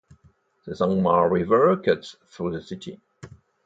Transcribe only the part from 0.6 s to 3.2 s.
The Zangmar River cuts through the city.